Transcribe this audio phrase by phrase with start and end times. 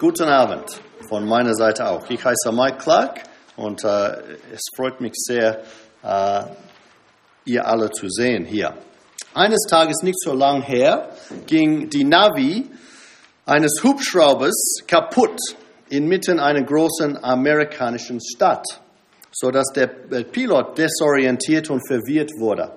[0.00, 2.08] Guten Abend von meiner Seite auch.
[2.08, 3.20] Ich heiße Mike Clark
[3.56, 4.12] und äh,
[4.54, 5.64] es freut mich sehr,
[6.04, 6.42] äh,
[7.44, 8.74] ihr alle zu sehen hier.
[9.34, 11.08] Eines Tages, nicht so lang her,
[11.48, 12.70] ging die Navi
[13.44, 15.36] eines Hubschraubers kaputt
[15.88, 18.66] inmitten einer großen amerikanischen Stadt,
[19.32, 22.70] sodass der Pilot desorientiert und verwirrt wurde.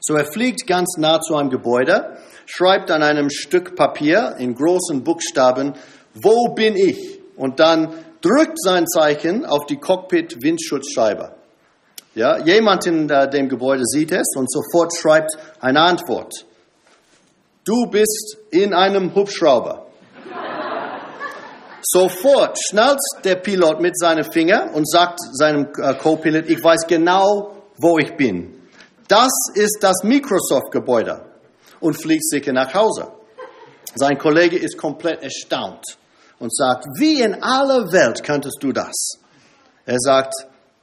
[0.00, 2.16] So er fliegt ganz nah zu einem Gebäude,
[2.46, 5.74] schreibt an einem Stück Papier in großen Buchstaben,
[6.22, 7.20] wo bin ich?
[7.36, 11.32] Und dann drückt sein Zeichen auf die Cockpit-Windschutzscheibe.
[12.14, 16.46] Ja, jemand in äh, dem Gebäude sieht es und sofort schreibt eine Antwort.
[17.64, 19.86] Du bist in einem Hubschrauber.
[21.80, 27.54] Sofort schnallt der Pilot mit seinen Fingern und sagt seinem äh, Co-Pilot, ich weiß genau,
[27.76, 28.62] wo ich bin.
[29.06, 31.24] Das ist das Microsoft-Gebäude
[31.80, 33.08] und fliegt sicher nach Hause.
[33.94, 35.84] Sein Kollege ist komplett erstaunt
[36.38, 39.18] und sagt, wie in aller Welt könntest du das?
[39.84, 40.34] Er sagt,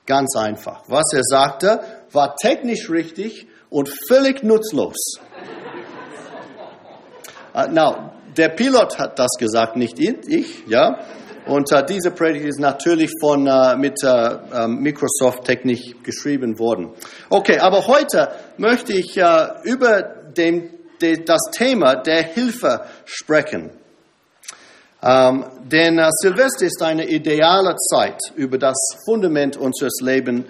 [0.05, 0.83] ganz einfach.
[0.87, 1.79] Was er sagte,
[2.11, 4.95] war technisch richtig und völlig nutzlos.
[7.53, 10.99] uh, now, der Pilot hat das gesagt, nicht ich, ja.
[11.45, 16.93] Und uh, diese Predigt ist natürlich von, uh, mit uh, Microsoft Technik geschrieben worden.
[17.29, 19.17] Okay, aber heute möchte ich
[19.63, 20.01] über
[20.35, 20.71] den,
[21.01, 23.71] de, das Thema der Hilfe sprechen.
[25.07, 28.75] Um, denn Silvester ist eine ideale Zeit, über das
[29.05, 30.45] Fundament unseres Lebens,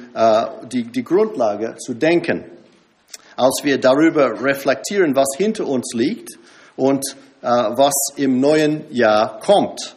[0.72, 2.46] die, die Grundlage zu denken.
[3.36, 6.30] Als wir darüber reflektieren, was hinter uns liegt
[6.78, 7.04] und
[7.42, 9.96] was im neuen Jahr kommt.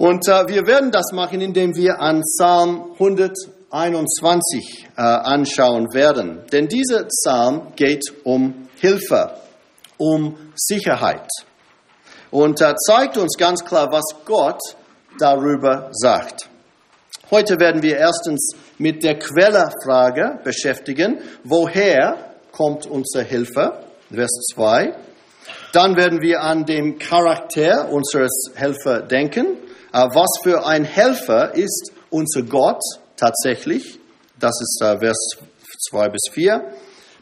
[0.00, 6.40] Und äh, wir werden das machen, indem wir an Psalm 121 äh, anschauen werden.
[6.50, 9.34] Denn dieser Psalm geht um Hilfe,
[9.98, 11.28] um Sicherheit.
[12.30, 14.60] Und äh, zeigt uns ganz klar, was Gott
[15.18, 16.48] darüber sagt.
[17.30, 21.20] Heute werden wir erstens mit der Quellerfrage beschäftigen.
[21.44, 23.84] Woher kommt unsere Hilfe?
[24.12, 24.94] Vers 2.
[25.72, 29.58] Dann werden wir an den Charakter unseres Helfer denken.
[29.92, 32.82] Äh, was für ein Helfer ist unser Gott
[33.16, 33.98] tatsächlich?
[34.38, 35.18] Das ist äh, Vers
[35.90, 36.72] 2 bis 4.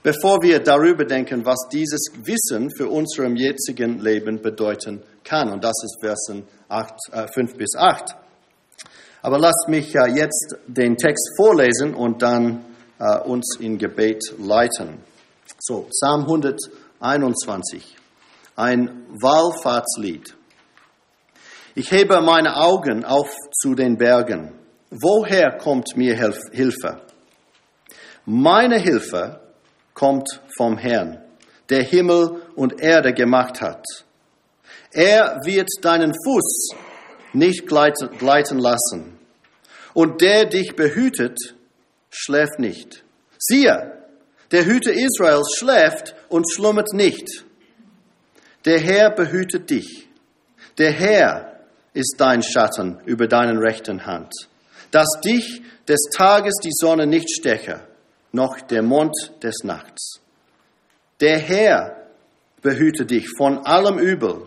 [0.03, 5.50] Bevor wir darüber denken, was dieses Wissen für unserem jetzigen Leben bedeuten kann.
[5.50, 8.14] Und das ist Versen 8, äh, 5 bis 8.
[9.22, 12.64] Aber lasst mich äh, jetzt den Text vorlesen und dann
[13.00, 14.98] äh, uns in Gebet leiten.
[15.58, 17.97] So, Psalm 121,
[18.54, 20.37] ein Wallfahrtslied.
[21.75, 24.53] Ich hebe meine Augen auf zu den Bergen.
[24.91, 26.16] Woher kommt mir
[26.53, 27.00] Hilfe?
[28.25, 29.47] Meine Hilfe
[29.98, 31.20] kommt vom Herrn,
[31.70, 33.84] der Himmel und Erde gemacht hat.
[34.92, 36.69] Er wird deinen Fuß
[37.32, 39.19] nicht gleiten lassen.
[39.94, 41.37] Und der dich behütet,
[42.10, 43.03] schläft nicht.
[43.38, 44.04] Siehe,
[44.53, 47.44] der Hüter Israels schläft und schlummert nicht.
[48.64, 50.08] Der Herr behütet dich.
[50.78, 51.60] Der Herr
[51.92, 54.32] ist dein Schatten über deinen rechten Hand,
[54.92, 57.88] dass dich des Tages die Sonne nicht steche,
[58.38, 60.21] noch der Mond des Nachts.
[61.21, 62.06] Der Herr
[62.62, 64.47] behüte dich von allem Übel.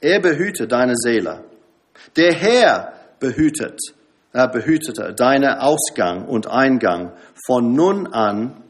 [0.00, 1.44] Er behüte deine Seele.
[2.16, 3.78] Der Herr behütet,
[4.32, 7.12] er behütete deinen Ausgang und Eingang
[7.46, 8.64] von nun an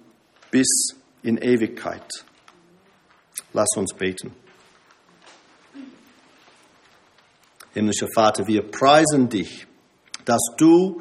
[0.50, 2.24] bis in Ewigkeit.
[3.52, 4.34] Lass uns beten.
[7.74, 9.66] Himmlischer Vater, wir preisen dich,
[10.24, 11.00] dass du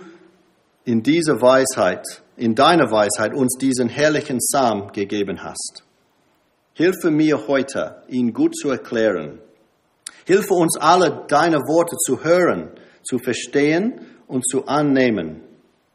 [0.85, 5.83] in dieser Weisheit, in deiner Weisheit uns diesen herrlichen Psalm gegeben hast.
[6.73, 9.39] Hilfe mir heute, ihn gut zu erklären.
[10.25, 12.71] Hilfe uns alle, deine Worte zu hören,
[13.03, 15.41] zu verstehen und zu annehmen,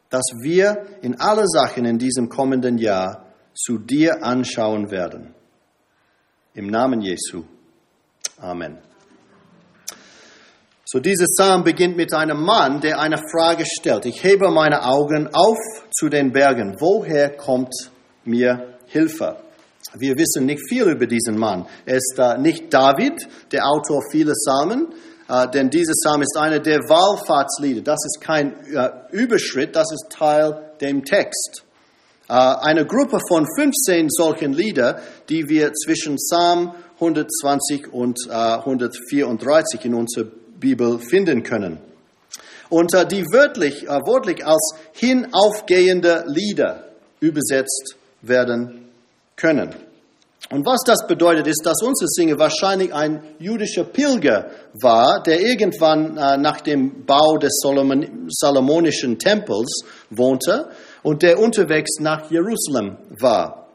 [0.09, 5.33] dass wir in alle Sachen in diesem kommenden Jahr zu dir anschauen werden.
[6.53, 7.43] Im Namen Jesu.
[8.39, 8.86] Amen.
[10.89, 14.05] So dieser Psalm beginnt mit einem Mann, der eine Frage stellt.
[14.05, 15.57] Ich hebe meine Augen auf
[15.91, 16.77] zu den Bergen.
[16.79, 17.73] Woher kommt
[18.23, 19.35] mir Hilfe?
[19.97, 21.67] Wir wissen nicht viel über diesen Mann.
[21.85, 24.87] Er ist äh, nicht David, der Autor vieler Psalmen,
[25.27, 27.81] äh, denn dieser Psalm ist einer der Wallfahrtslieder.
[27.81, 31.65] Das ist kein äh, Überschritt, das ist Teil dem Text.
[32.29, 39.87] Äh, eine Gruppe von 15 solchen Lieder, die wir zwischen Psalm 120 und 134 äh,
[39.87, 40.27] in unserer
[40.59, 41.79] Bibel finden können.
[42.69, 46.83] Und die wörtlich, äh, wörtlich als hinaufgehende Lieder
[47.19, 48.89] übersetzt werden
[49.35, 49.73] können.
[50.49, 54.49] Und was das bedeutet, ist, dass unser Singer wahrscheinlich ein jüdischer Pilger
[54.81, 60.69] war, der irgendwann äh, nach dem Bau des Salomonischen Tempels wohnte
[61.03, 63.67] und der unterwegs nach Jerusalem war.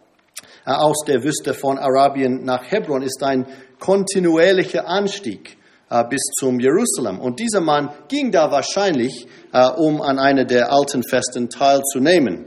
[0.65, 3.47] Äh, aus der Wüste von Arabien nach Hebron ist ein
[3.79, 5.59] kontinuierlicher Anstieg
[6.05, 7.21] bis zum Jerusalem.
[7.21, 12.47] Und dieser Mann ging da wahrscheinlich, äh, um an einer der alten Festen teilzunehmen.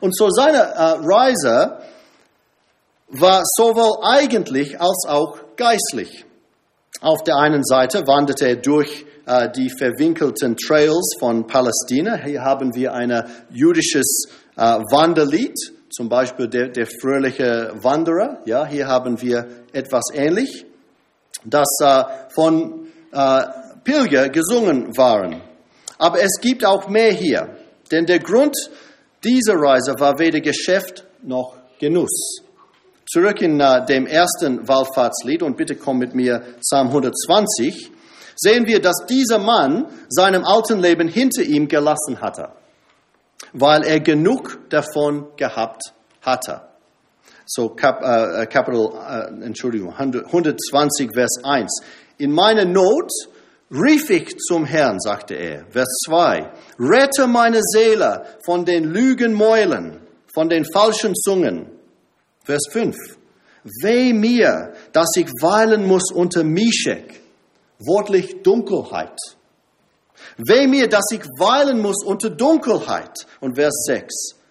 [0.00, 1.78] Und so seine äh, Reise
[3.08, 6.24] war sowohl eigentlich als auch geistlich.
[7.00, 12.16] Auf der einen Seite wanderte er durch äh, die verwinkelten Trails von Palästina.
[12.16, 15.56] Hier haben wir ein jüdisches äh, Wanderlied,
[15.90, 18.40] zum Beispiel der, der fröhliche Wanderer.
[18.44, 20.64] Ja, hier haben wir etwas ähnlich,
[21.44, 22.04] das äh,
[22.34, 23.42] von äh,
[23.84, 25.42] Pilger gesungen waren.
[25.98, 27.56] Aber es gibt auch mehr hier,
[27.90, 28.56] denn der Grund
[29.24, 32.42] dieser Reise war weder Geschäft noch Genuss.
[33.12, 37.90] Zurück in uh, dem ersten Wallfahrtslied und bitte komm mit mir Psalm 120,
[38.36, 42.48] sehen wir, dass dieser Mann seinem alten Leben hinter ihm gelassen hatte,
[43.52, 45.92] weil er genug davon gehabt
[46.22, 46.71] hatte.
[47.54, 51.82] So Kap, äh, Kapitel, äh, Entschuldigung, 120 Vers 1.
[52.16, 53.12] In meiner Not
[53.70, 55.66] rief ich zum Herrn, sagte er.
[55.68, 56.50] Vers 2.
[56.78, 60.00] Rette meine Seele von den Lügenmäulen,
[60.32, 61.66] von den falschen Zungen.
[62.42, 62.96] Vers 5.
[63.82, 67.20] Weh mir, dass ich weilen muss unter Mischek,
[67.78, 69.18] wortlich Dunkelheit.
[70.38, 73.26] Weh mir, dass ich weilen muss unter Dunkelheit.
[73.40, 74.41] Und Vers 6.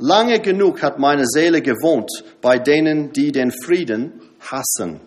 [0.00, 2.10] Lange genug hat meine Seele gewohnt
[2.40, 5.00] bei denen, die den Frieden hassen.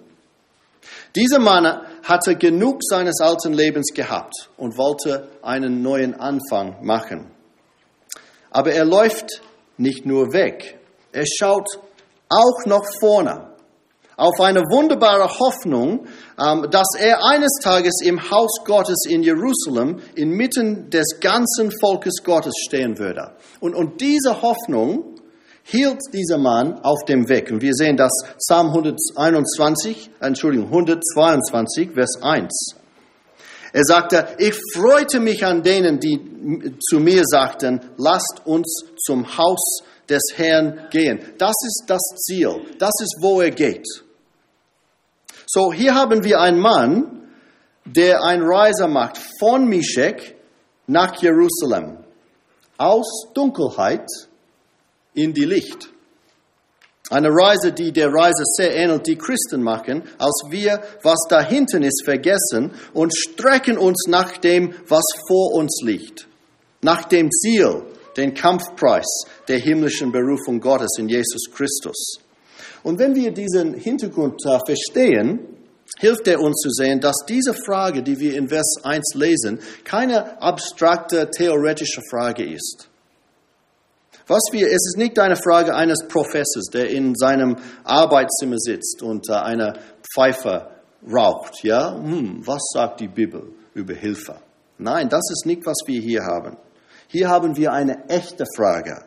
[1.16, 1.66] Dieser Mann
[2.04, 7.32] hatte genug seines alten Lebens gehabt und wollte einen neuen Anfang machen.
[8.52, 9.42] Aber er läuft
[9.78, 10.78] nicht nur weg,
[11.12, 11.68] er schaut
[12.30, 13.53] auch noch vorne
[14.18, 16.08] auf eine wunderbare Hoffnung,
[16.40, 22.54] ähm, dass er eines Tages im Haus Gottes in Jerusalem inmitten des ganzen Volkes Gottes
[22.66, 23.32] stehen würde.
[23.60, 25.14] Und, und diese Hoffnung
[25.64, 27.50] hielt dieser Mann auf dem Weg.
[27.52, 32.76] Und wir sehen das Psalm 121, Entschuldigung, 122, Vers 1.
[33.76, 39.82] Er sagte, ich freute mich an denen, die zu mir sagten, lasst uns zum Haus
[40.10, 41.20] des Herrn gehen.
[41.38, 42.62] Das ist das Ziel.
[42.78, 43.86] Das ist, wo er geht.
[45.46, 47.30] So, hier haben wir einen Mann,
[47.86, 50.36] der ein Reise macht von Mishek
[50.88, 51.98] nach Jerusalem.
[52.78, 54.08] Aus Dunkelheit
[55.14, 55.90] in die Licht.
[57.10, 61.84] Eine Reise, die der Reise sehr ähnelt, die Christen machen, als wir, was da hinten
[61.84, 66.28] ist, vergessen und strecken uns nach dem, was vor uns liegt.
[66.82, 67.84] Nach dem Ziel,
[68.18, 69.06] den Kampfpreis
[69.48, 72.20] der himmlischen Berufung Gottes in Jesus Christus.
[72.84, 75.40] Und wenn wir diesen Hintergrund äh, verstehen,
[76.00, 80.42] hilft er uns zu sehen, dass diese Frage, die wir in Vers 1 lesen, keine
[80.42, 82.90] abstrakte theoretische Frage ist.
[84.28, 89.30] Was wir, es ist nicht eine Frage eines Professors, der in seinem Arbeitszimmer sitzt und
[89.30, 89.74] äh, eine
[90.14, 90.70] Pfeife
[91.12, 91.64] raucht.
[91.64, 94.38] Ja, hm, was sagt die Bibel über Hilfe?
[94.78, 96.58] Nein, das ist nicht, was wir hier haben.
[97.14, 99.06] Hier haben wir eine echte Frage,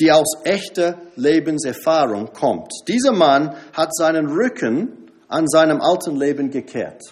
[0.00, 2.72] die aus echter Lebenserfahrung kommt.
[2.88, 7.02] Dieser Mann hat seinen Rücken an seinem alten Leben gekehrt.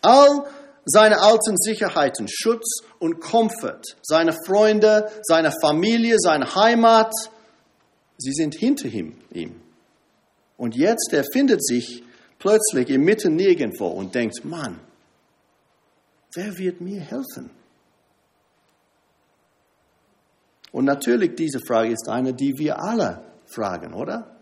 [0.00, 0.46] All
[0.86, 7.12] seine alten Sicherheiten, Schutz und Komfort, seine Freunde, seine Familie, seine Heimat,
[8.16, 9.60] sie sind hinter ihm.
[10.56, 12.02] Und jetzt, er findet sich
[12.38, 14.80] plötzlich im Mitten nirgendwo und denkt, Mann,
[16.34, 17.59] wer wird mir helfen?
[20.72, 24.36] Und natürlich, diese Frage ist eine, die wir alle fragen, oder?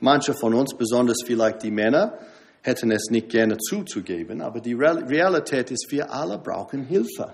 [0.00, 2.18] Manche von uns, besonders vielleicht die Männer,
[2.62, 7.32] hätten es nicht gerne zuzugeben, aber die Realität ist, wir alle brauchen Hilfe.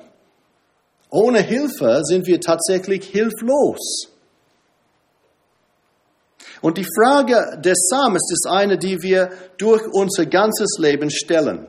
[1.11, 4.09] Ohne Hilfe sind wir tatsächlich hilflos.
[6.63, 11.67] Und die Frage des Samens ist eine, die wir durch unser ganzes Leben stellen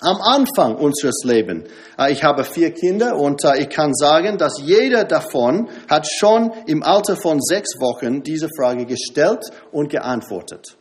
[0.00, 1.68] am Anfang unseres Lebens.
[1.98, 6.52] Äh, ich habe vier Kinder und äh, ich kann sagen, dass jeder davon hat schon
[6.66, 10.76] im Alter von sechs Wochen diese Frage gestellt und geantwortet.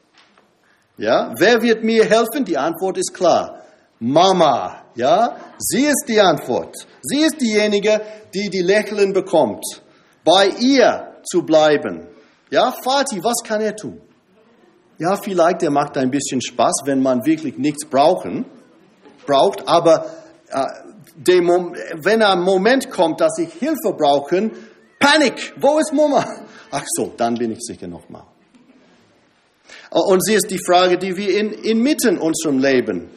[0.97, 2.45] Ja, wer wird mir helfen?
[2.45, 3.61] Die Antwort ist klar.
[3.99, 6.75] Mama, ja, sie ist die Antwort.
[7.01, 8.01] Sie ist diejenige,
[8.33, 9.63] die die Lächeln bekommt.
[10.23, 12.07] Bei ihr zu bleiben.
[12.49, 14.01] Ja, Vati, was kann er tun?
[14.97, 18.45] Ja, vielleicht er macht ein bisschen Spaß, wenn man wirklich nichts brauchen
[19.25, 20.05] braucht, aber
[20.49, 20.65] äh,
[21.15, 21.47] dem,
[22.03, 24.51] wenn ein Moment kommt, dass ich Hilfe brauche,
[24.99, 26.25] Panik, wo ist Mama?
[26.71, 28.23] Ach so, dann bin ich sicher nochmal.
[29.89, 33.09] Und sie ist die Frage, die wir in, inmitten unserem Leben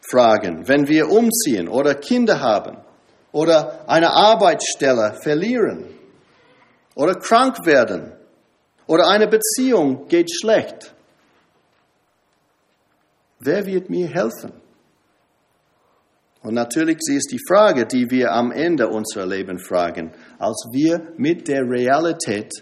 [0.00, 2.78] fragen, wenn wir umziehen oder Kinder haben
[3.32, 5.84] oder eine Arbeitsstelle verlieren
[6.94, 8.12] oder krank werden
[8.86, 10.94] oder eine Beziehung geht schlecht.
[13.40, 14.52] Wer wird mir helfen?
[16.46, 21.12] Und natürlich sie ist die Frage, die wir am Ende unserer Leben fragen, als wir
[21.16, 22.52] mit der Realität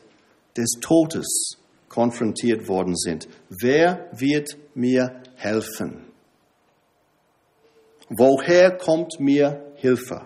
[0.56, 1.58] des Todes
[1.90, 3.28] konfrontiert worden sind.
[3.50, 6.06] Wer wird mir helfen?
[8.08, 10.22] Woher kommt mir Hilfe?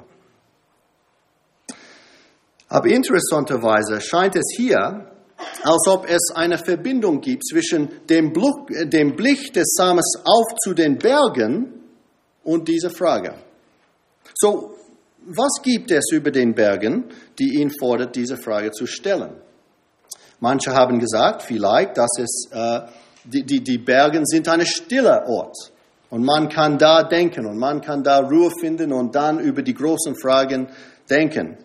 [2.68, 5.10] Aber interessanterweise scheint es hier,
[5.64, 11.74] als ob es eine Verbindung gibt zwischen dem, Blick des Sames auf zu den Bergen
[12.44, 13.47] und dieser Frage.
[14.40, 14.76] So,
[15.26, 17.06] was gibt es über den Bergen,
[17.40, 19.32] die ihn fordert, diese Frage zu stellen?
[20.38, 22.82] Manche haben gesagt, vielleicht, dass es, äh,
[23.24, 25.56] die, die, die Bergen sind ein stiller Ort.
[26.10, 29.74] Und man kann da denken und man kann da Ruhe finden und dann über die
[29.74, 30.68] großen Fragen
[31.10, 31.58] denken.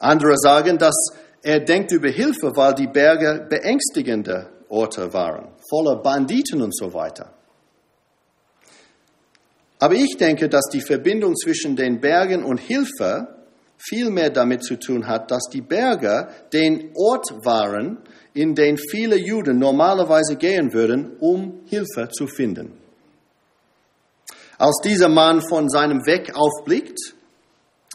[0.00, 0.96] Andere sagen, dass
[1.42, 7.33] er denkt über Hilfe, weil die Berge beängstigende Orte waren, voller Banditen und so weiter.
[9.78, 13.28] Aber ich denke, dass die Verbindung zwischen den Bergen und Hilfe
[13.76, 17.98] viel mehr damit zu tun hat, dass die Berge den Ort waren,
[18.32, 22.72] in den viele Juden normalerweise gehen würden, um Hilfe zu finden.
[24.58, 26.98] Als dieser Mann von seinem Weg aufblickt,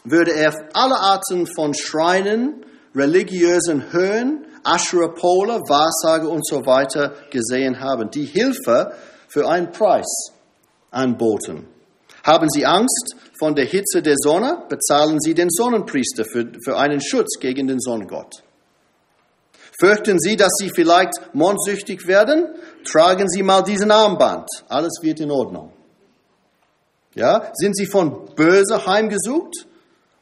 [0.04, 8.10] würde er alle Arten von Schreinen, religiösen Höhen, Aschurapole, Wahrsage und so weiter gesehen haben,
[8.10, 8.92] die Hilfe
[9.28, 10.32] für einen Preis
[10.90, 11.66] anboten.
[12.24, 14.64] Haben Sie Angst von der Hitze der Sonne?
[14.68, 18.42] Bezahlen Sie den Sonnenpriester für, für einen Schutz gegen den Sonnengott.
[19.80, 22.48] Fürchten Sie, dass Sie vielleicht mondsüchtig werden?
[22.84, 24.46] Tragen Sie mal diesen Armband.
[24.68, 25.72] Alles wird in Ordnung.
[27.14, 27.50] Ja?
[27.54, 29.66] Sind Sie von Böse heimgesucht?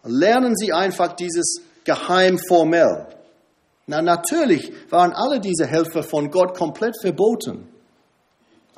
[0.04, 3.06] Lernen Sie einfach dieses Geheim formell.
[3.86, 7.66] Na, natürlich waren alle diese Helfer von Gott komplett verboten.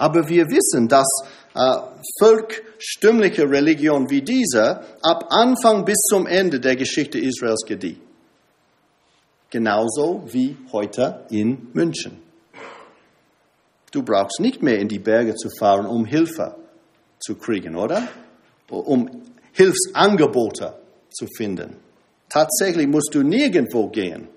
[0.00, 1.06] Aber wir wissen, dass
[1.54, 1.76] äh,
[2.18, 7.98] volkstümliche Religion wie diese ab Anfang bis zum Ende der Geschichte Israels gedieh.
[9.50, 12.22] Genauso wie heute in München.
[13.92, 16.56] Du brauchst nicht mehr in die Berge zu fahren, um Hilfe
[17.18, 18.08] zu kriegen, oder?
[18.70, 20.78] Um Hilfsangebote
[21.10, 21.76] zu finden.
[22.30, 24.28] Tatsächlich musst du nirgendwo gehen.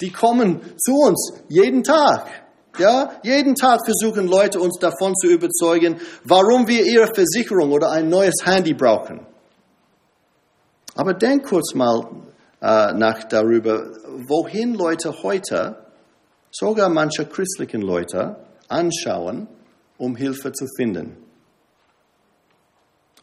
[0.00, 2.45] Die kommen zu uns jeden Tag.
[2.78, 8.08] Ja, jeden Tag versuchen Leute uns davon zu überzeugen, warum wir ihre Versicherung oder ein
[8.08, 9.26] neues Handy brauchen.
[10.94, 12.06] Aber denk kurz mal
[12.60, 13.86] äh, nach darüber,
[14.28, 15.86] wohin Leute heute,
[16.50, 18.36] sogar manche christlichen Leute,
[18.68, 19.48] anschauen,
[19.98, 21.16] um Hilfe zu finden.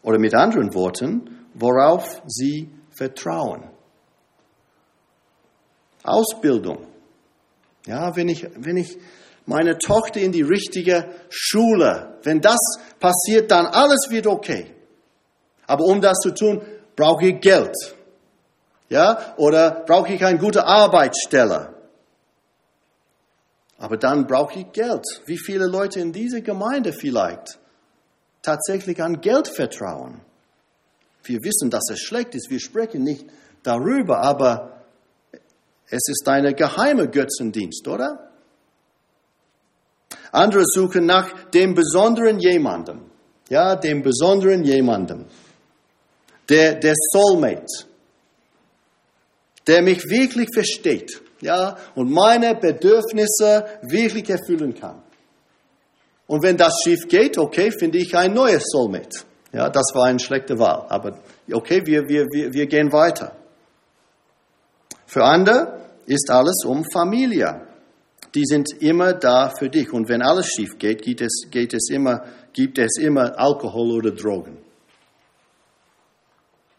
[0.01, 3.63] Oder mit anderen Worten, worauf sie vertrauen.
[6.03, 6.86] Ausbildung.
[7.86, 8.98] Ja, wenn ich, wenn ich
[9.45, 12.17] meine Tochter in die richtige Schule.
[12.23, 12.59] Wenn das
[13.00, 14.73] passiert, dann alles wird okay.
[15.67, 16.62] Aber um das zu tun,
[16.95, 17.75] brauche ich Geld.
[18.89, 21.73] Ja, oder brauche ich eine gute Arbeitsstelle.
[23.77, 25.03] Aber dann brauche ich Geld.
[25.25, 27.59] Wie viele Leute in dieser Gemeinde vielleicht
[28.41, 30.21] tatsächlich an Geld vertrauen?
[31.23, 32.50] Wir wissen, dass es schlecht ist.
[32.50, 33.25] Wir sprechen nicht
[33.63, 34.83] darüber, aber
[35.89, 38.32] es ist eine geheime Götzendienst, oder?
[40.33, 43.01] Andere suchen nach dem besonderen jemandem.
[43.49, 45.25] Ja, dem besonderen jemandem.
[46.49, 47.85] Der, der Soulmate.
[49.67, 51.21] Der mich wirklich versteht.
[51.39, 55.03] Ja, und meine Bedürfnisse wirklich erfüllen kann.
[56.25, 59.19] Und wenn das schief geht, okay, finde ich ein neues Soulmate.
[59.51, 60.87] Ja, das war eine schlechte Wahl.
[60.89, 61.19] Aber
[61.51, 63.35] okay, wir, wir, wir, wir gehen weiter.
[65.05, 67.67] Für andere ist alles um Familie
[68.35, 69.91] die sind immer da für dich.
[69.93, 72.23] Und wenn alles schief geht, geht es, geht es immer,
[72.53, 74.57] gibt es immer Alkohol oder Drogen.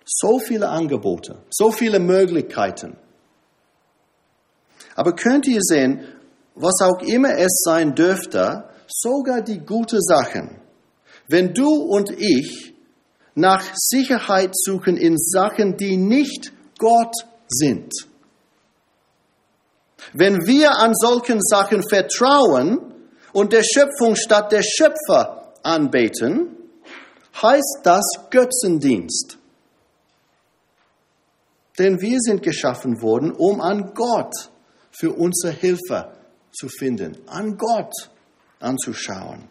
[0.05, 2.97] So viele Angebote, so viele Möglichkeiten.
[4.95, 6.05] Aber könnt ihr sehen,
[6.55, 10.61] was auch immer es sein dürfte, sogar die guten Sachen,
[11.27, 12.75] wenn du und ich
[13.35, 17.15] nach Sicherheit suchen in Sachen, die nicht Gott
[17.49, 17.91] sind,
[20.13, 22.95] wenn wir an solchen Sachen vertrauen
[23.33, 26.57] und der Schöpfung statt der Schöpfer anbeten,
[27.43, 29.39] heißt das Götzendienst.
[31.79, 34.33] Denn wir sind geschaffen worden, um an Gott
[34.93, 36.13] für unsere Hilfe
[36.53, 37.93] zu finden, an Gott
[38.61, 39.49] anzuschauen.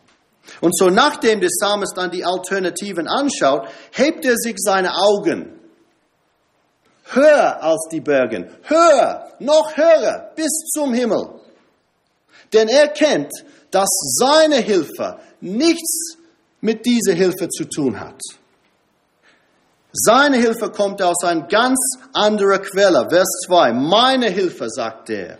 [0.61, 5.59] Und so nachdem der Psalmist dann die Alternativen anschaut, hebt er sich seine Augen
[7.05, 11.39] höher als die Berge, höher, noch höher, bis zum Himmel.
[12.53, 13.31] Denn er kennt,
[13.71, 16.17] dass seine Hilfe nichts
[16.61, 18.19] mit dieser Hilfe zu tun hat.
[19.91, 21.79] Seine Hilfe kommt aus einer ganz
[22.13, 23.07] anderen Quelle.
[23.09, 23.73] Vers 2.
[23.73, 25.37] Meine Hilfe, sagt er,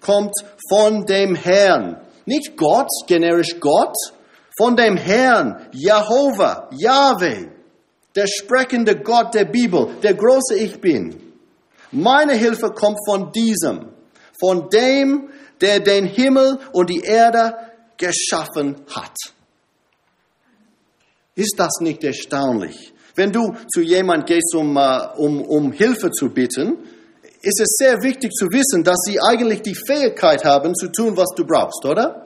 [0.00, 0.34] kommt
[0.68, 2.00] von dem Herrn.
[2.24, 3.94] Nicht Gott, generisch Gott,
[4.56, 7.48] von dem Herrn, Jehovah, Yahweh,
[8.16, 11.14] der sprechende Gott der Bibel, der große Ich bin.
[11.92, 13.90] Meine Hilfe kommt von diesem,
[14.40, 15.28] von dem,
[15.60, 17.54] der den Himmel und die Erde
[17.98, 19.14] geschaffen hat.
[21.34, 22.92] Ist das nicht erstaunlich?
[23.14, 26.78] Wenn du zu jemand gehst, um, uh, um, um Hilfe zu bitten,
[27.42, 31.34] ist es sehr wichtig zu wissen, dass sie eigentlich die Fähigkeit haben, zu tun, was
[31.36, 32.25] du brauchst, oder?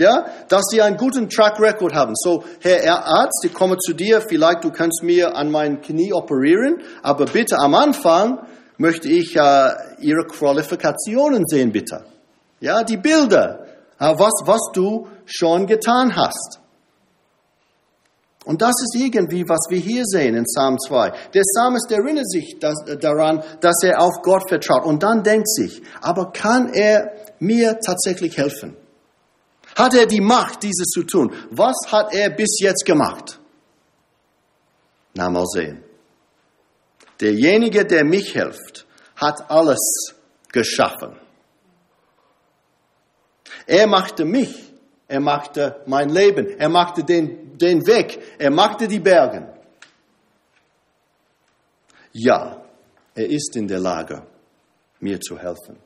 [0.00, 2.12] Ja, dass sie einen guten Track Record haben.
[2.14, 6.80] So, Herr Arzt, ich komme zu dir, vielleicht du kannst mir an mein Knie operieren,
[7.02, 8.38] aber bitte am Anfang
[8.76, 12.04] möchte ich äh, Ihre Qualifikationen sehen, bitte.
[12.60, 13.66] Ja, die Bilder,
[13.98, 16.60] äh, was, was du schon getan hast.
[18.44, 21.12] Und das ist irgendwie, was wir hier sehen in Psalm 2.
[21.34, 25.48] Der Psalmist erinnert sich das, äh, daran, dass er auf Gott vertraut und dann denkt
[25.48, 28.76] sich, aber kann er mir tatsächlich helfen?
[29.78, 31.32] Hat er die Macht, dieses zu tun?
[31.50, 33.38] Was hat er bis jetzt gemacht?
[35.14, 35.84] Na, mal sehen.
[37.20, 39.78] Derjenige, der mich hilft, hat alles
[40.50, 41.16] geschaffen.
[43.66, 44.72] Er machte mich,
[45.06, 49.54] er machte mein Leben, er machte den, den Weg, er machte die Berge.
[52.12, 52.64] Ja,
[53.14, 54.26] er ist in der Lage,
[54.98, 55.78] mir zu helfen.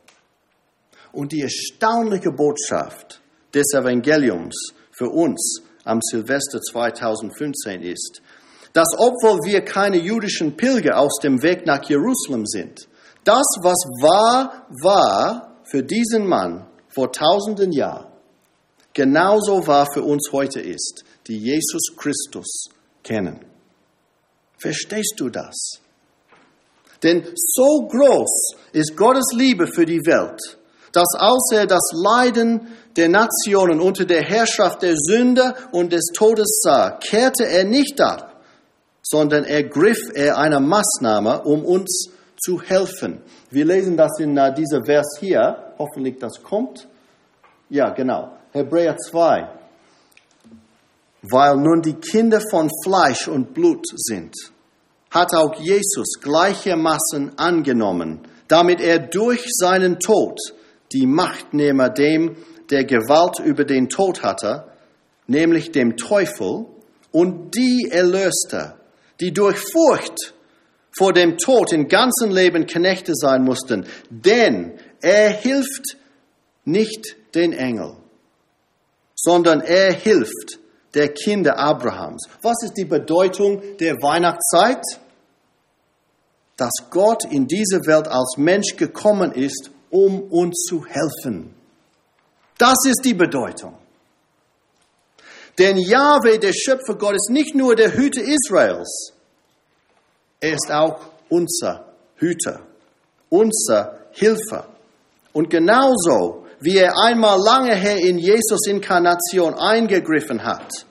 [1.13, 3.22] Und die erstaunliche Botschaft
[3.55, 8.23] des Evangeliums für uns am Silvester 2015 ist,
[8.73, 12.89] dass obwohl wir keine jüdischen Pilger aus dem Weg nach Jerusalem sind,
[13.25, 18.13] das, was wahr war für diesen Mann vor tausenden Jahren,
[18.95, 22.69] genauso wahr für uns heute ist, die Jesus Christus
[23.03, 23.41] kennen.
[24.59, 25.81] Verstehst du das?
[27.03, 30.41] Denn so groß ist Gottes Liebe für die Welt,
[30.93, 36.61] dass als er das Leiden der Nationen unter der Herrschaft der Sünde und des Todes
[36.63, 38.43] sah, kehrte er nicht ab,
[39.03, 43.23] sondern ergriff er eine Maßnahme, um uns zu helfen.
[43.51, 46.89] Wir lesen das in uh, diesem Vers hier, hoffentlich das kommt.
[47.69, 48.37] Ja, genau.
[48.53, 49.49] Hebräer 2.
[51.23, 54.35] Weil nun die Kinder von Fleisch und Blut sind,
[55.11, 60.39] hat auch Jesus gleichermaßen angenommen, damit er durch seinen Tod
[60.93, 62.37] die Machtnehmer dem,
[62.71, 64.67] der Gewalt über den Tod hatte,
[65.27, 66.67] nämlich dem Teufel,
[67.13, 68.75] und die erlöste,
[69.21, 70.35] die durch Furcht
[70.97, 75.97] vor dem Tod im ganzen Leben Knechte sein mussten, denn er hilft
[76.65, 77.97] nicht den Engel,
[79.15, 80.59] sondern er hilft
[80.95, 82.29] der Kinder Abrahams.
[82.43, 84.83] Was ist die Bedeutung der Weihnachtszeit?
[86.57, 91.55] Dass Gott in diese Welt als Mensch gekommen ist, um uns zu helfen.
[92.59, 93.77] Das ist die Bedeutung.
[95.59, 99.13] Denn Yahweh, der Schöpfer Gott, ist nicht nur der Hüter Israels,
[100.41, 102.61] er ist auch unser Hüter,
[103.29, 104.67] unser Hilfer.
[105.33, 110.87] Und genauso wie er einmal lange her in Jesus Inkarnation eingegriffen hat,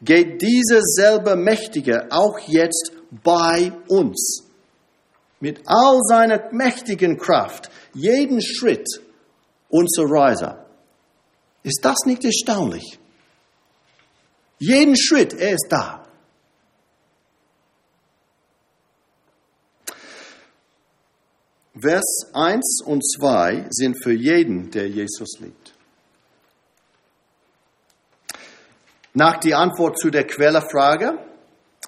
[0.00, 4.44] geht dieser selbe Mächtige auch jetzt bei uns.
[5.40, 8.86] Mit all seiner mächtigen Kraft, jeden Schritt
[9.68, 10.64] unserer Reise.
[11.62, 12.98] Ist das nicht erstaunlich?
[14.58, 16.02] Jeden Schritt, er ist da.
[21.80, 25.74] Vers 1 und 2 sind für jeden, der Jesus liebt.
[29.14, 31.18] Nach der Antwort zu der Quellerfrage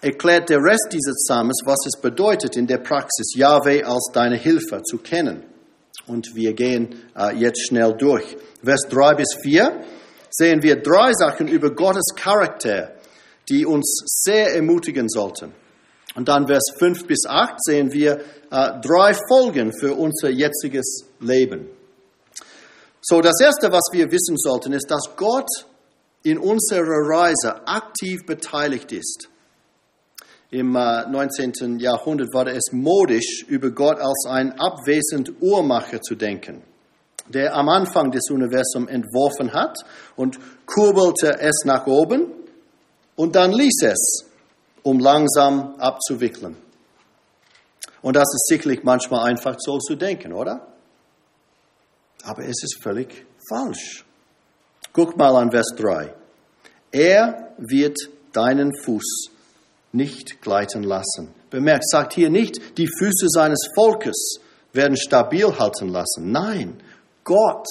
[0.00, 4.82] erklärt der Rest dieses Psalms, was es bedeutet, in der Praxis Yahweh als deine Hilfe
[4.82, 5.53] zu kennen.
[6.06, 8.36] Und wir gehen äh, jetzt schnell durch.
[8.62, 9.84] Vers 3 bis 4
[10.30, 12.92] sehen wir drei Sachen über Gottes Charakter,
[13.48, 15.52] die uns sehr ermutigen sollten.
[16.14, 21.68] Und dann Vers 5 bis 8 sehen wir äh, drei Folgen für unser jetziges Leben.
[23.00, 25.48] So, das Erste, was wir wissen sollten, ist, dass Gott
[26.22, 29.28] in unserer Reise aktiv beteiligt ist.
[30.54, 31.80] Im äh, 19.
[31.80, 36.62] Jahrhundert war es modisch, über Gott als ein abwesend Uhrmacher zu denken.
[37.26, 39.78] der am Anfang des Universums entworfen hat
[40.14, 42.30] und kurbelte es nach oben
[43.16, 44.26] und dann ließ es,
[44.84, 46.56] um langsam abzuwickeln.
[48.02, 50.68] Und das ist sicherlich manchmal einfach so zu denken, oder?
[52.22, 54.04] Aber es ist völlig falsch.
[54.92, 56.14] Guck mal an Vers 3.
[56.92, 57.96] Er wird
[58.32, 59.33] deinen Fuß
[59.94, 61.32] nicht gleiten lassen.
[61.50, 64.38] Bemerkt, sagt hier nicht, die Füße seines Volkes
[64.72, 66.32] werden stabil halten lassen.
[66.32, 66.82] Nein,
[67.22, 67.66] Gott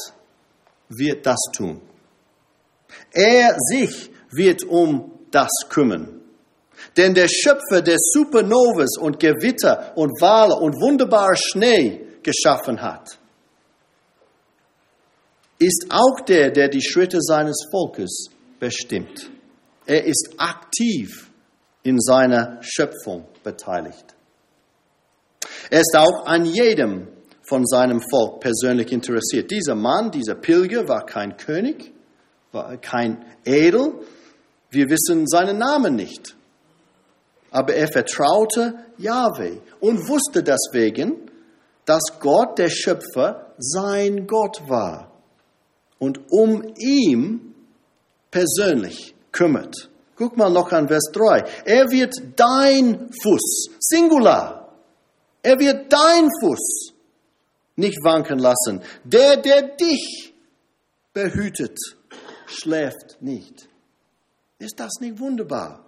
[0.90, 1.82] wird das tun.
[3.12, 6.22] Er sich wird um das kümmern.
[6.98, 13.18] Denn der Schöpfer der Supernovas und Gewitter und Wale und wunderbarer Schnee geschaffen hat,
[15.60, 18.26] ist auch der, der die Schritte seines Volkes
[18.60, 19.30] bestimmt.
[19.86, 21.30] Er ist aktiv
[21.84, 24.16] in seiner Schöpfung beteiligt.
[25.70, 27.08] Er ist auch an jedem
[27.42, 29.52] von seinem Volk persönlich interessiert.
[29.52, 31.92] Dieser Mann, dieser Pilger war kein König,
[32.52, 34.00] war kein Edel.
[34.70, 36.36] Wir wissen seinen Namen nicht.
[37.52, 41.30] Aber er vertraute Yahweh und wusste deswegen,
[41.86, 45.12] dass Gott, der Schöpfer, sein Gott war
[46.00, 47.54] und um ihn
[48.32, 49.90] persönlich kümmert.
[50.24, 51.44] Guck mal noch an Vers 3.
[51.66, 54.74] Er wird dein Fuß, Singular,
[55.42, 56.94] er wird dein Fuß
[57.76, 58.82] nicht wanken lassen.
[59.04, 60.34] Der, der dich
[61.12, 61.78] behütet,
[62.46, 63.68] schläft nicht.
[64.60, 65.86] Ist das nicht wunderbar?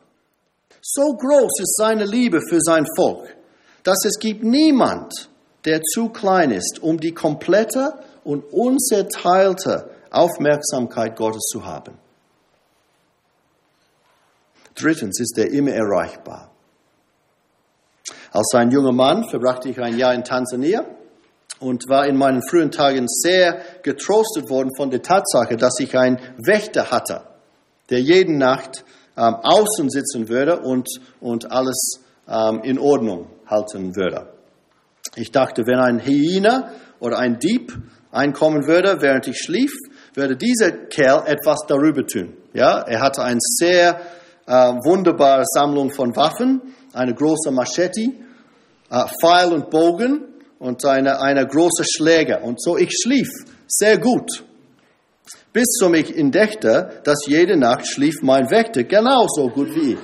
[0.81, 3.37] So groß ist seine Liebe für sein Volk,
[3.83, 5.29] dass es gibt niemand,
[5.63, 7.93] der zu klein ist, um die komplette
[8.25, 12.04] und unzerteilte Aufmerksamkeit Gottes zu haben.
[14.75, 16.51] Drittens ist er immer erreichbar.
[18.31, 20.85] Als ein junger Mann verbrachte ich ein Jahr in Tansania
[21.59, 26.19] und war in meinen frühen Tagen sehr getrostet worden von der Tatsache, dass ich einen
[26.37, 27.21] Wächter hatte,
[27.89, 28.83] der jede Nacht
[29.17, 30.87] ähm, außen sitzen würde und,
[31.21, 34.27] und alles ähm, in Ordnung halten würde.
[35.15, 37.71] Ich dachte, wenn ein Hyäne oder ein Dieb
[38.11, 39.71] einkommen würde, während ich schlief,
[40.13, 42.33] würde dieser Kerl etwas darüber tun.
[42.53, 44.01] Ja, er hatte eine sehr
[44.47, 46.61] äh, wunderbare Sammlung von Waffen,
[46.93, 48.11] eine große Machete,
[48.89, 50.23] äh, Pfeil und Bogen
[50.59, 52.43] und eine, eine große Schläger.
[52.43, 53.27] Und so ich schlief
[53.67, 54.43] sehr gut.
[55.51, 59.99] Bis zum ich entdeckte, dass jede Nacht schlief mein Wächter genauso gut wie ich.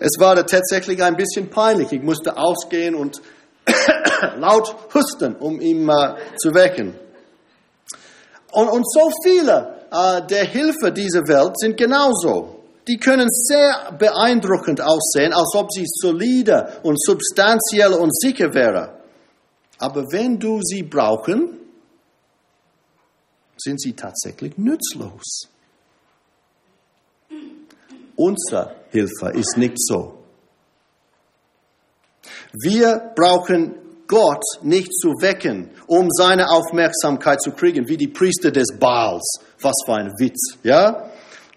[0.00, 1.92] Es war tatsächlich ein bisschen peinlich.
[1.92, 3.20] Ich musste ausgehen und
[4.36, 6.94] laut husten, um ihn äh, zu wecken.
[8.52, 12.56] Und, und so viele äh, der Hilfe dieser Welt sind genauso.
[12.86, 18.88] Die können sehr beeindruckend aussehen, als ob sie solide und substanziell und sicher wären.
[19.78, 21.58] Aber wenn du sie brauchen,
[23.56, 25.48] sind sie tatsächlich nützlos.
[28.16, 30.14] Unsere Hilfe ist nicht so.
[32.52, 33.74] Wir brauchen
[34.08, 39.40] Gott nicht zu wecken, um seine Aufmerksamkeit zu kriegen, wie die Priester des Baals.
[39.60, 41.10] Was für ein Witz, ja?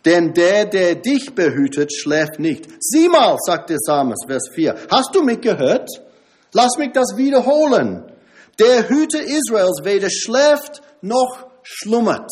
[0.05, 2.67] Denn der, der dich behütet, schläft nicht.
[2.79, 4.75] Sieh mal, sagt der Samus, Vers 4.
[4.89, 5.89] Hast du mich gehört?
[6.53, 8.11] Lass mich das wiederholen.
[8.59, 12.29] Der Hüter Israels weder schläft noch schlummert.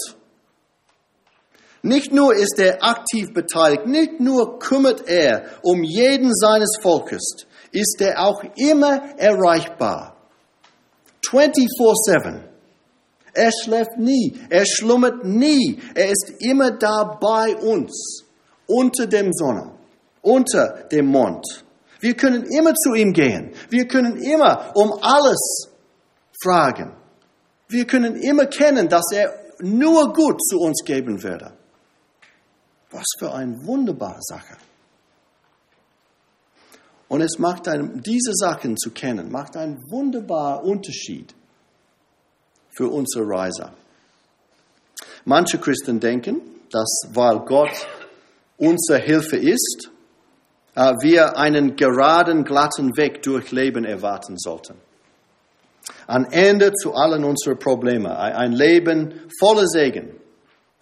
[1.82, 8.02] Nicht nur ist er aktiv beteiligt, nicht nur kümmert er um jeden seines Volkes, ist
[8.02, 10.18] er auch immer erreichbar.
[11.24, 12.49] 24-7.
[13.34, 18.24] Er schläft nie, er schlummert nie, er ist immer da bei uns,
[18.68, 19.72] unter dem Sonne,
[20.22, 21.46] unter dem Mond.
[22.00, 25.70] Wir können immer zu ihm gehen, wir können immer um alles
[26.42, 26.96] fragen.
[27.68, 31.54] Wir können immer kennen, dass er nur gut zu uns geben würde.
[32.92, 34.58] Was für eine wunderbare Sache.
[37.08, 41.36] Und es macht einem, diese Sachen zu kennen, macht einen wunderbaren Unterschied
[42.80, 43.72] für unsere Reise.
[45.26, 46.40] Manche Christen denken,
[46.72, 47.76] dass weil Gott
[48.58, 49.90] unsere Hilfe ist,
[50.76, 54.76] äh, wir einen geraden, glatten Weg durch Leben erwarten sollten.
[56.08, 60.16] Ein Ende zu allen unseren Problemen, ein Leben voller Segen,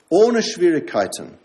[0.10, 1.39] ohne Schwierigkeiten,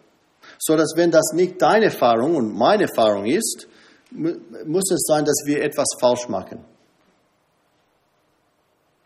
[0.58, 3.68] so dass wenn das nicht deine Erfahrung und meine Erfahrung ist,
[4.10, 6.71] muss es sein, dass wir etwas falsch machen.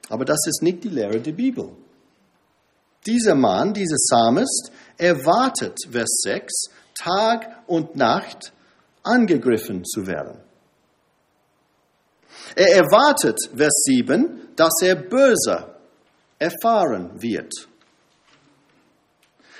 [0.08, 1.70] Aber das ist nicht die Lehre der Bibel.
[3.06, 6.52] Dieser Mann, dieser Psalmist, erwartet, Vers 6,
[6.98, 8.52] Tag und Nacht
[9.02, 10.40] angegriffen zu werden.
[12.54, 15.76] Er erwartet, Vers 7, dass er böse
[16.38, 17.52] erfahren wird.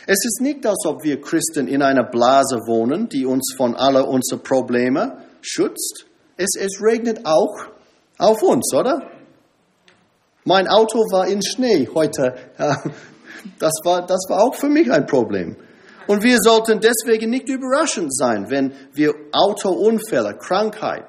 [0.07, 4.07] Es ist nicht, als ob wir Christen in einer Blase wohnen, die uns von aller
[4.09, 6.07] unserer Probleme schützt.
[6.37, 7.67] Es, es regnet auch
[8.19, 9.11] auf uns, oder?
[10.47, 12.35] Mein Auto war in Schnee heute.
[13.61, 15.57] Das war, das war auch für mich ein Problem.
[16.09, 21.09] Und wir sollten deswegen nicht überraschend sein, wenn wir Autounfälle, Krankheit,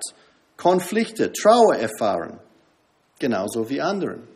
[0.55, 2.39] Konflikte, Trauer erfahren.
[3.17, 4.27] Genauso wie anderen.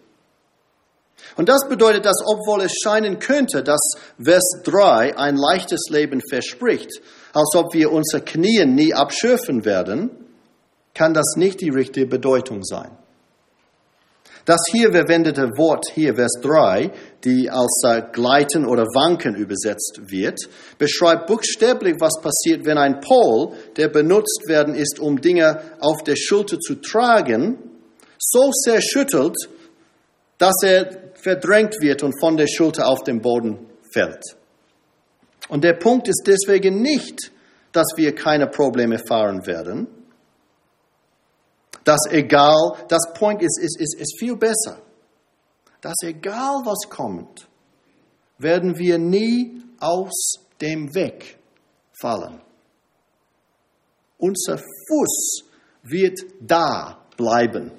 [1.35, 3.81] Und das bedeutet, dass obwohl es scheinen könnte, dass
[4.23, 6.89] Vers 3 ein leichtes Leben verspricht,
[7.33, 10.09] als ob wir unser Knien nie abschürfen werden,
[10.95, 12.97] kann das nicht die richtige Bedeutung sein.
[14.45, 16.91] Das hier verwendete Wort, hier Vers 3,
[17.23, 20.39] die als äh, gleiten oder wanken übersetzt wird,
[20.79, 26.15] beschreibt buchstäblich, was passiert, wenn ein Pol, der benutzt werden ist, um Dinge auf der
[26.15, 27.57] Schulter zu tragen,
[28.17, 29.35] so sehr schüttelt,
[30.37, 34.23] dass er verdrängt wird und von der Schulter auf den Boden fällt.
[35.49, 37.31] Und der Punkt ist deswegen nicht,
[37.71, 39.87] dass wir keine Probleme fahren werden.
[41.83, 44.81] Das egal, das Point ist, ist, ist, ist viel besser.
[45.81, 47.47] Dass egal was kommt,
[48.37, 51.37] werden wir nie aus dem Weg
[51.99, 52.41] fallen.
[54.17, 55.43] Unser Fuß
[55.83, 57.71] wird da bleiben.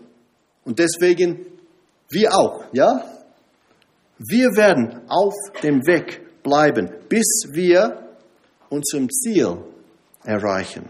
[0.65, 1.47] Und deswegen
[2.11, 3.05] wir auch, ja?
[4.19, 8.17] Wir werden auf dem Weg bleiben, bis wir
[8.69, 9.59] unserem Ziel
[10.25, 10.89] erreichen.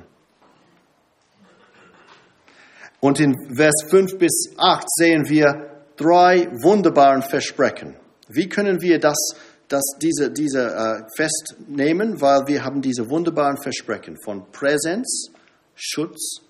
[3.02, 7.96] Und in Vers 5 bis 8 sehen wir drei wunderbaren Versprechen.
[8.28, 9.18] Wie können wir das,
[9.66, 12.20] das diese, diese äh, festnehmen?
[12.20, 15.32] Weil wir haben diese wunderbaren Versprechen von Präsenz,
[15.74, 16.42] Schutz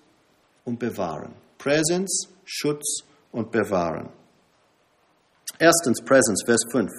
[0.63, 1.33] und Bewahren.
[1.57, 2.99] Präsenz, Schutz
[3.31, 4.09] und Bewahren.
[5.57, 6.91] Erstens Präsenz, Vers 5.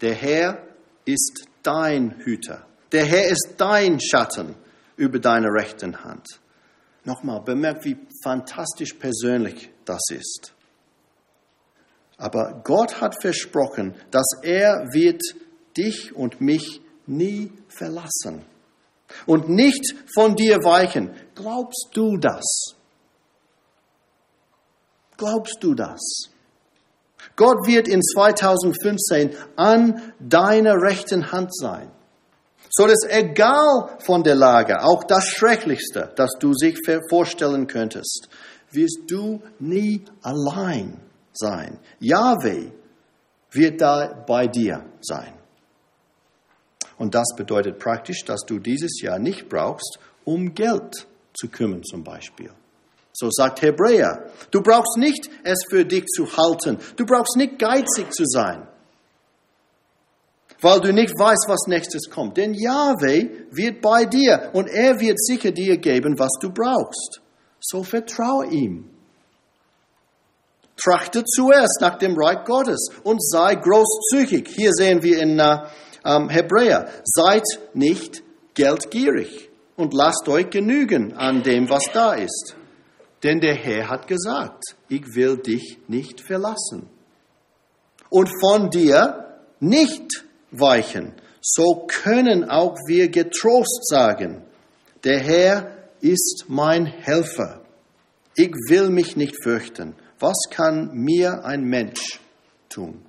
[0.00, 0.62] Der Herr
[1.04, 2.64] ist dein Hüter.
[2.92, 4.54] Der Herr ist dein Schatten
[4.96, 6.40] über deine rechten Hand.
[7.08, 10.52] Nochmal, bemerkt, wie fantastisch persönlich das ist.
[12.18, 15.22] Aber Gott hat versprochen, dass er wird
[15.74, 18.44] dich und mich nie verlassen
[19.24, 21.14] und nicht von dir weichen.
[21.34, 22.74] Glaubst du das?
[25.16, 26.28] Glaubst du das?
[27.36, 31.90] Gott wird in 2015 an deiner rechten Hand sein.
[32.70, 36.78] So dass egal von der Lage, auch das Schrecklichste, das du sich
[37.08, 38.28] vorstellen könntest,
[38.70, 41.00] wirst du nie allein
[41.32, 41.78] sein.
[42.00, 42.70] Yahweh
[43.52, 45.32] wird da bei dir sein.
[46.98, 52.02] Und das bedeutet praktisch, dass du dieses Jahr nicht brauchst, um Geld zu kümmern zum
[52.02, 52.50] Beispiel.
[53.12, 54.30] So sagt Hebräer.
[54.50, 56.78] Du brauchst nicht es für dich zu halten.
[56.96, 58.68] Du brauchst nicht geizig zu sein,
[60.60, 62.36] weil du nicht weißt, was nächstes kommt.
[62.36, 67.20] Denn Yahweh wird bei dir und er wird sicher dir geben, was du brauchst.
[67.60, 68.90] So vertraue ihm.
[70.76, 74.48] Trachte zuerst nach dem Reich Gottes und sei großzügig.
[74.48, 75.58] Hier sehen wir in äh,
[76.04, 76.88] ähm, Hebräer.
[77.04, 77.44] Seid
[77.74, 78.22] nicht
[78.54, 82.54] geldgierig und lasst euch genügen an dem, was da ist.
[83.22, 86.88] Denn der Herr hat gesagt, ich will dich nicht verlassen
[88.10, 91.14] und von dir nicht weichen.
[91.40, 94.42] So können auch wir getrost sagen,
[95.04, 97.60] der Herr ist mein Helfer.
[98.34, 99.94] Ich will mich nicht fürchten.
[100.20, 102.20] Was kann mir ein Mensch
[102.68, 103.02] tun?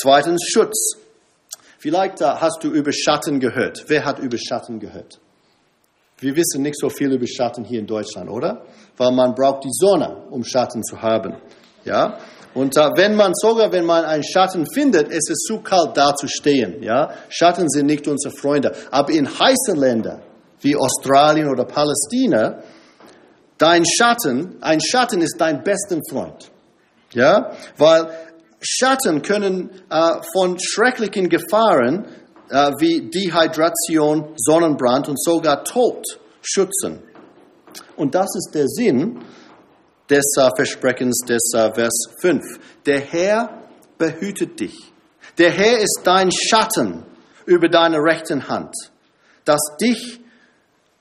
[0.00, 0.96] Zweitens Schutz.
[1.78, 3.84] Vielleicht hast du über Schatten gehört.
[3.88, 5.18] Wer hat über Schatten gehört?
[6.18, 8.66] Wir wissen nicht so viel über Schatten hier in Deutschland, oder?
[8.98, 11.36] Weil man braucht die Sonne, um Schatten zu haben.
[11.84, 12.18] Ja?
[12.54, 16.14] Und äh, wenn man sogar, wenn man einen Schatten findet, ist es zu kalt da
[16.14, 16.82] zu stehen.
[16.82, 17.10] Ja?
[17.28, 18.74] Schatten sind nicht unsere Freunde.
[18.90, 20.20] Aber in heißen Ländern
[20.60, 22.62] wie Australien oder Palästina,
[23.56, 26.50] dein Schatten, ein Schatten ist dein bester Freund.
[27.12, 27.52] Ja?
[27.76, 28.10] Weil
[28.60, 32.06] Schatten können äh, von schrecklichen Gefahren
[32.50, 36.04] äh, wie Dehydration, Sonnenbrand und sogar Tod
[36.42, 37.00] schützen.
[37.96, 39.20] Und das ist der Sinn
[40.10, 40.24] des
[40.56, 42.58] Versprechens des Vers 5.
[42.84, 43.62] Der Herr
[43.96, 44.92] behütet dich.
[45.38, 47.06] Der Herr ist dein Schatten
[47.46, 48.74] über deine rechten Hand,
[49.44, 50.20] dass dich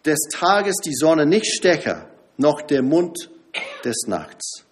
[0.05, 2.05] des Tages die Sonne nicht steche,
[2.37, 3.29] noch der Mund
[3.83, 4.63] des Nachts.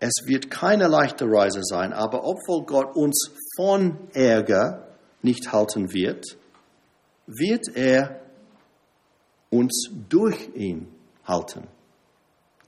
[0.00, 4.88] Es wird keine leichte Reise sein, aber obwohl Gott uns von Ärger
[5.22, 6.36] nicht halten wird,
[7.26, 8.20] wird er
[9.50, 10.93] uns durch ihn
[11.24, 11.66] halten.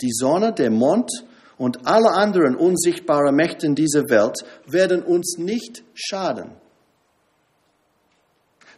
[0.00, 1.10] Die Sonne, der Mond
[1.58, 6.50] und alle anderen unsichtbaren Mächte dieser Welt werden uns nicht schaden.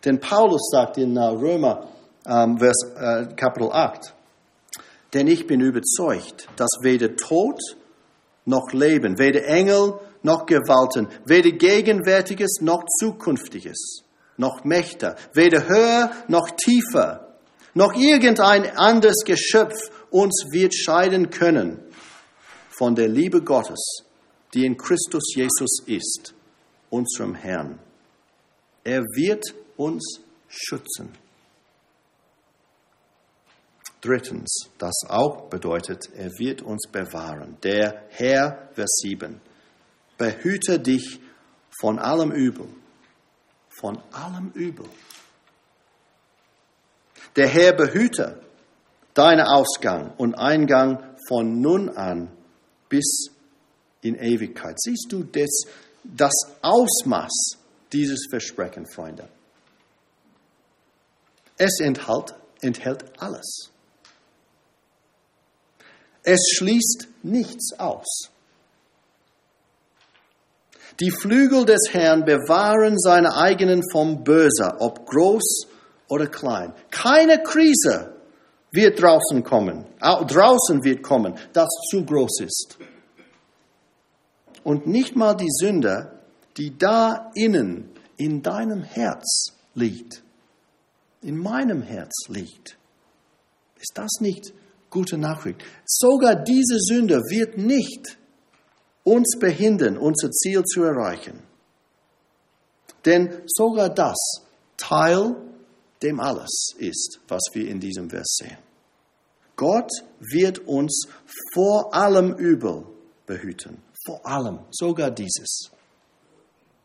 [0.04, 1.88] Denn Paulus sagt in äh, Römer
[2.26, 4.14] ähm, Vers, äh, Kapitel 8,
[5.14, 7.58] denn ich bin überzeugt, dass weder Tod
[8.44, 14.02] noch Leben, weder Engel noch Gewalten, weder Gegenwärtiges noch Zukünftiges,
[14.36, 17.27] noch Mächte, weder höher noch tiefer,
[17.78, 19.76] noch irgendein anderes Geschöpf
[20.10, 21.78] uns wird scheiden können
[22.70, 24.02] von der Liebe Gottes,
[24.52, 26.34] die in Christus Jesus ist,
[26.90, 27.78] unserem Herrn.
[28.82, 29.44] Er wird
[29.76, 31.12] uns schützen.
[34.00, 37.58] Drittens, das auch bedeutet, er wird uns bewahren.
[37.62, 39.40] Der Herr, Vers 7,
[40.16, 41.20] behüte dich
[41.80, 42.66] von allem Übel.
[43.68, 44.86] Von allem Übel.
[47.38, 48.40] Der Herr behüte
[49.14, 52.33] deinen Ausgang und Eingang von nun an
[52.88, 53.31] bis
[54.01, 54.74] in Ewigkeit.
[54.81, 55.62] Siehst du das,
[56.03, 57.31] das Ausmaß
[57.92, 59.29] dieses Versprechen, Freunde?
[61.57, 63.70] Es enthält, enthält alles.
[66.24, 68.33] Es schließt nichts aus.
[70.98, 75.67] Die Flügel des Herrn bewahren seine eigenen vom Böser, ob groß
[76.09, 76.73] oder klein.
[76.90, 78.14] Keine Krise
[78.71, 82.79] wird draußen kommen, draußen wird kommen, das zu groß ist.
[84.64, 86.18] Und nicht mal die Sünde,
[86.57, 90.23] die da innen in deinem Herz liegt,
[91.23, 92.77] in meinem Herz liegt.
[93.81, 94.53] Ist das nicht
[94.90, 95.62] gute Nachricht?
[95.87, 98.18] Sogar diese Sünde wird nicht
[99.05, 101.42] uns behindern, unser Ziel zu erreichen.
[103.05, 104.18] Denn sogar das
[104.77, 105.37] Teil
[106.02, 108.58] dem alles ist, was wir in diesem Vers sehen.
[109.56, 111.08] Gott wird uns
[111.52, 112.84] vor allem Übel
[113.26, 113.78] behüten.
[114.06, 115.70] Vor allem, sogar dieses.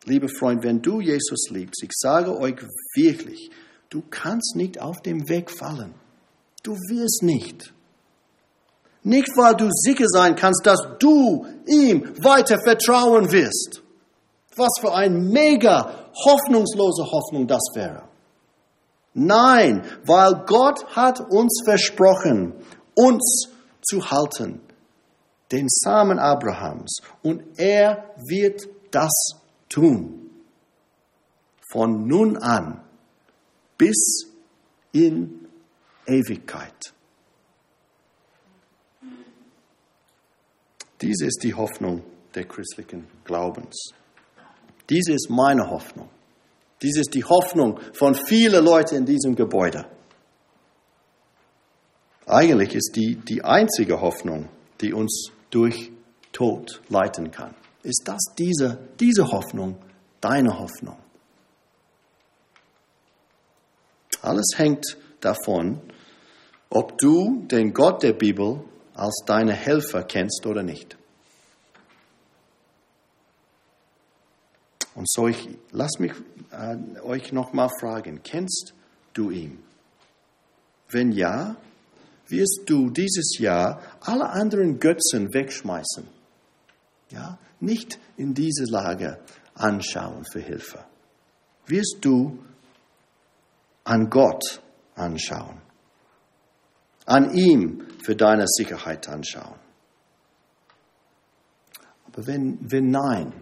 [0.05, 2.55] Liebe Freund, wenn du Jesus liebst, ich sage euch
[2.95, 3.51] wirklich,
[3.89, 5.93] du kannst nicht auf dem Weg fallen.
[6.63, 7.73] Du wirst nicht.
[9.03, 13.81] Nicht, weil du sicher sein kannst, dass du ihm weiter vertrauen wirst.
[14.55, 18.03] Was für eine mega hoffnungslose Hoffnung das wäre.
[19.13, 22.53] Nein, weil Gott hat uns versprochen,
[22.95, 23.49] uns
[23.81, 24.61] zu halten,
[25.51, 29.11] den Samen Abrahams, und er wird das
[29.69, 30.31] tun.
[31.71, 32.83] Von nun an
[33.77, 34.31] bis
[34.91, 35.47] in
[36.05, 36.93] Ewigkeit.
[41.01, 43.89] Diese ist die Hoffnung der christlichen Glaubens.
[44.89, 46.09] Diese ist meine Hoffnung.
[46.83, 49.85] Dies ist die Hoffnung von vielen Leuten in diesem Gebäude.
[52.25, 54.49] Eigentlich ist die die einzige Hoffnung,
[54.81, 55.91] die uns durch
[56.33, 57.55] Tod leiten kann.
[57.83, 59.77] Ist das diese, diese Hoffnung,
[60.19, 60.97] deine Hoffnung?
[64.21, 65.81] Alles hängt davon,
[66.69, 70.97] ob du den Gott der Bibel als deine Helfer kennst oder nicht.
[74.95, 76.13] Und so ich, lass mich
[76.51, 78.73] äh, euch nochmal fragen, kennst
[79.13, 79.59] du ihn?
[80.89, 81.55] Wenn ja,
[82.27, 86.07] wirst du dieses Jahr alle anderen Götzen wegschmeißen.
[87.09, 89.19] Ja, nicht in diese Lage
[89.55, 90.83] anschauen für Hilfe.
[91.65, 92.39] Wirst du
[93.83, 94.61] an Gott
[94.95, 95.61] anschauen.
[97.05, 99.59] An ihm für deine Sicherheit anschauen.
[102.05, 103.33] Aber wenn, wenn nein,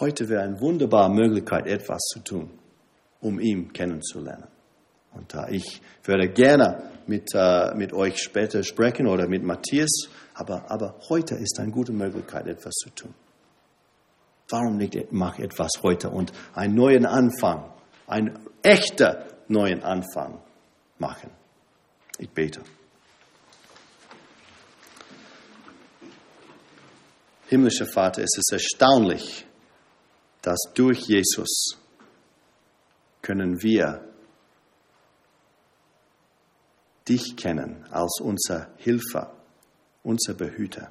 [0.00, 2.50] Heute wäre eine wunderbare Möglichkeit, etwas zu tun,
[3.20, 4.48] um ihn kennenzulernen.
[5.12, 9.90] Und äh, ich würde gerne mit, äh, mit euch später sprechen oder mit Matthias,
[10.34, 13.14] aber, aber heute ist eine gute Möglichkeit, etwas zu tun.
[14.48, 17.70] Warum nicht mach etwas heute und einen neuen Anfang,
[18.06, 19.16] einen echten
[19.48, 20.40] neuen Anfang
[20.98, 21.30] machen?
[22.18, 22.62] Ich bete.
[27.46, 29.46] Himmlischer Vater, es ist erstaunlich,
[30.42, 31.78] dass durch Jesus
[33.22, 34.04] können wir
[37.08, 39.34] dich kennen als unser Hilfer,
[40.02, 40.90] unser Behüter.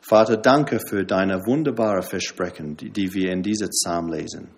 [0.00, 4.48] Vater, danke für deine wunderbaren Versprechen, die, wir in dieser Psalm lesen.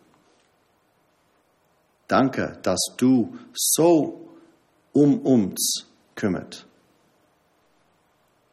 [2.09, 4.29] Danke, dass du so
[4.93, 6.67] um uns kümmert,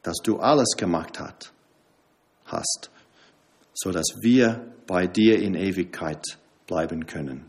[0.02, 1.20] dass du alles gemacht
[2.46, 2.90] hast
[3.82, 7.46] so dass wir bei dir in Ewigkeit bleiben können.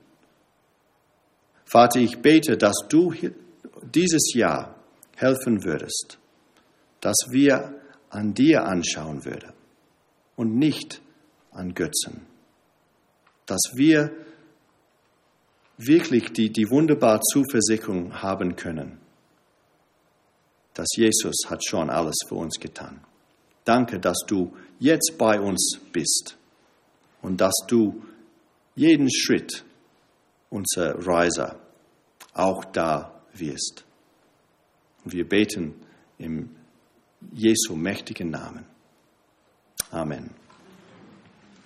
[1.64, 3.12] Vater, ich bete, dass du
[3.82, 4.76] dieses Jahr
[5.16, 6.18] helfen würdest,
[7.00, 7.74] dass wir
[8.10, 9.52] an dir anschauen würden
[10.36, 11.00] und nicht
[11.50, 12.26] an Götzen.
[13.46, 14.12] Dass wir
[15.76, 18.98] wirklich die, die wunderbare Zuversicherung haben können,
[20.74, 23.00] dass Jesus hat schon alles für uns getan.
[23.64, 26.36] Danke, dass du jetzt bei uns bist
[27.22, 28.02] und dass du
[28.74, 29.64] jeden Schritt
[30.48, 31.60] unserer Reise
[32.34, 33.84] auch da wirst.
[35.04, 35.74] Wir beten
[36.18, 36.56] im
[37.32, 38.64] Jesu mächtigen Namen.
[39.90, 40.39] Amen.